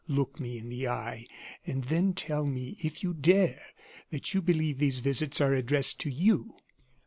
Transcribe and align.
Look 0.07 0.39
me 0.39 0.57
in 0.57 0.69
the 0.69 0.87
eye, 0.87 1.27
and 1.63 1.83
then 1.83 2.13
tell 2.15 2.43
me, 2.47 2.75
if 2.81 3.03
you 3.03 3.13
dare, 3.13 3.61
that 4.09 4.33
you 4.33 4.41
believe 4.41 4.79
these 4.79 4.97
visits 4.97 5.39
are 5.39 5.53
addressed 5.53 5.99
to 5.99 6.09
you!" 6.09 6.55